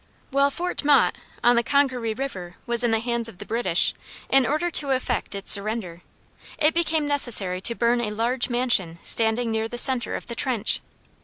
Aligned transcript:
While 0.31 0.49
Fort 0.49 0.83
Motte, 0.83 1.19
on 1.43 1.55
the 1.55 1.61
Congaree 1.63 2.15
River, 2.15 2.55
was 2.65 2.83
in 2.83 2.89
the 2.89 3.01
hands 3.01 3.29
of 3.29 3.37
the 3.37 3.45
British, 3.45 3.93
in 4.31 4.47
order 4.47 4.71
to 4.71 4.89
effect 4.89 5.35
its 5.35 5.51
surrender, 5.51 6.01
it 6.57 6.73
became 6.73 7.05
necessary 7.07 7.61
to 7.61 7.75
burn 7.75 8.01
a 8.01 8.09
large 8.09 8.49
mansion 8.49 8.97
standing 9.03 9.51
near 9.51 9.67
the 9.67 9.77
center 9.77 10.15
of 10.15 10.25
the 10.25 10.33
trench. 10.33 10.81